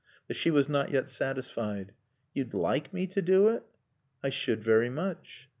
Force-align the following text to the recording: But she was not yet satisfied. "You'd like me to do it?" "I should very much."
But 0.25 0.35
she 0.35 0.49
was 0.49 0.67
not 0.67 0.89
yet 0.89 1.11
satisfied. 1.11 1.93
"You'd 2.33 2.55
like 2.55 2.91
me 2.91 3.05
to 3.05 3.21
do 3.21 3.49
it?" 3.49 3.61
"I 4.23 4.31
should 4.31 4.63
very 4.63 4.89
much." 4.89 5.47